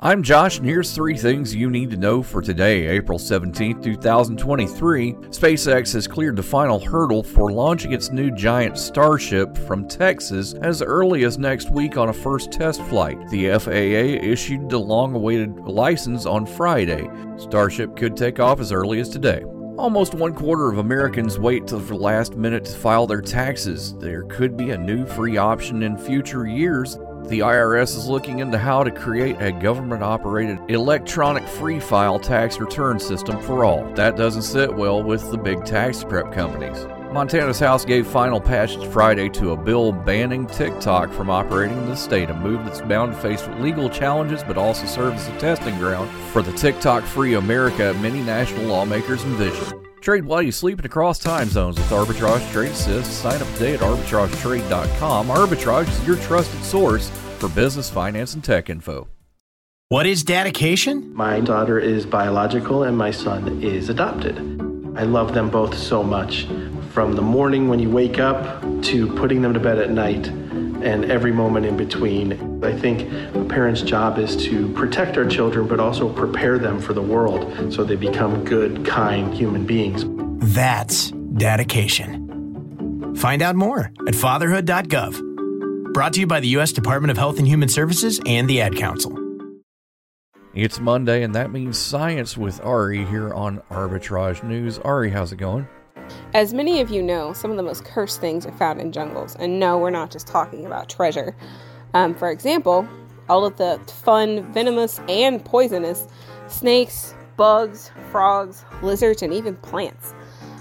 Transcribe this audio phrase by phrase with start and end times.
[0.00, 5.12] I'm Josh, and here's three things you need to know for today, April 17, 2023.
[5.12, 10.82] SpaceX has cleared the final hurdle for launching its new giant Starship from Texas as
[10.82, 13.16] early as next week on a first test flight.
[13.30, 17.08] The FAA issued the long awaited license on Friday.
[17.36, 19.44] Starship could take off as early as today.
[19.78, 23.96] Almost one quarter of Americans wait till the last minute to file their taxes.
[23.98, 28.58] There could be a new free option in future years the IRS is looking into
[28.58, 33.84] how to create a government operated electronic free file tax return system for all.
[33.94, 36.86] That doesn't sit well with the big tax prep companies.
[37.12, 41.94] Montana's House gave final passage Friday to a bill banning TikTok from operating in the
[41.94, 45.78] state, a move that's bound to face legal challenges but also serve as a testing
[45.78, 49.83] ground for the TikTok free America many national lawmakers envision.
[50.04, 53.10] Trade while you sleeping across time zones with Arbitrage Trade Assist.
[53.22, 55.28] Sign up today at arbitragetrade.com.
[55.28, 59.08] Arbitrage is your trusted source for business, finance, and tech info.
[59.88, 61.14] What is dedication?
[61.14, 64.36] My daughter is biological and my son is adopted.
[64.94, 66.46] I love them both so much.
[66.92, 71.06] From the morning when you wake up to putting them to bed at night and
[71.06, 72.53] every moment in between.
[72.64, 76.92] I think a parent's job is to protect our children, but also prepare them for
[76.92, 80.04] the world so they become good, kind human beings.
[80.54, 83.14] That's dedication.
[83.16, 85.92] Find out more at fatherhood.gov.
[85.92, 86.72] Brought to you by the U.S.
[86.72, 89.16] Department of Health and Human Services and the Ad Council.
[90.54, 94.78] It's Monday, and that means science with Ari here on Arbitrage News.
[94.78, 95.66] Ari, how's it going?
[96.32, 99.36] As many of you know, some of the most cursed things are found in jungles.
[99.36, 101.36] And no, we're not just talking about treasure.
[101.94, 102.86] Um, for example,
[103.28, 106.06] all of the fun, venomous, and poisonous
[106.48, 110.12] snakes, bugs, frogs, lizards, and even plants.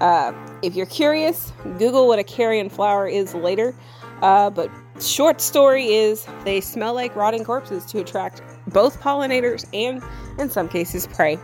[0.00, 3.74] Uh, if you're curious, Google what a carrion flower is later.
[4.22, 4.70] Uh, but
[5.00, 10.02] short story is they smell like rotting corpses to attract both pollinators and,
[10.38, 11.38] in some cases, prey.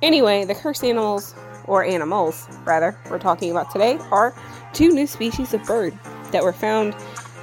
[0.00, 1.34] Anyway, the cursed animals
[1.66, 4.34] or animals rather, we're talking about today, are
[4.72, 5.96] two new species of bird
[6.32, 6.94] that were found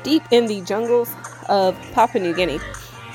[0.04, 1.14] deep in the jungles
[1.50, 2.60] of Papua New Guinea.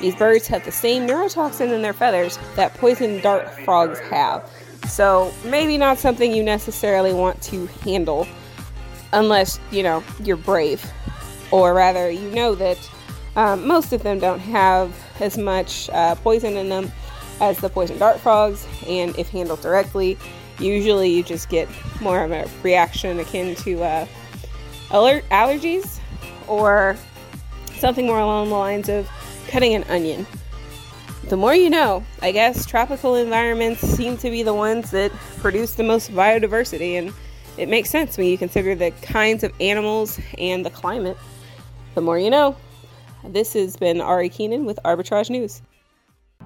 [0.01, 4.51] These birds have the same neurotoxin in their feathers that poison dart frogs have.
[4.89, 8.27] So, maybe not something you necessarily want to handle
[9.15, 10.85] unless, you know, you're brave.
[11.51, 12.91] Or rather, you know that
[13.37, 16.93] um, most of them don't have as much uh, poison in them
[17.41, 20.19] as the poison dart frogs, and if handled directly,
[20.59, 21.69] usually you just get
[22.01, 24.07] more of a reaction akin to uh,
[24.91, 25.99] alert allergies
[26.47, 26.97] or
[27.85, 29.07] something more along the lines of
[29.47, 30.27] cutting an onion.
[31.29, 35.75] The more you know, I guess tropical environments seem to be the ones that produce
[35.75, 37.13] the most biodiversity, and
[37.59, 41.19] it makes sense when you consider the kinds of animals and the climate.
[41.95, 42.57] The more you know.
[43.23, 45.61] This has been Ari Keenan with Arbitrage News.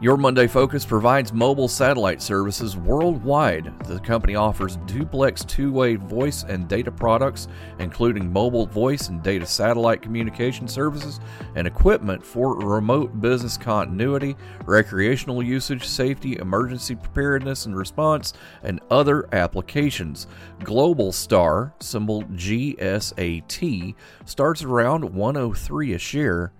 [0.01, 3.77] Your Monday Focus provides mobile satellite services worldwide.
[3.87, 7.49] The company offers duplex two way voice and data products,
[7.81, 11.19] including mobile voice and data satellite communication services
[11.57, 14.37] and equipment for remote business continuity,
[14.67, 20.29] recreational usage, safety, emergency preparedness and response, and other applications.
[20.61, 26.53] Globalstar, symbol GSAT, starts around 103 a share.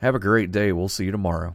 [0.00, 0.72] Have a great day.
[0.72, 1.54] We'll see you tomorrow.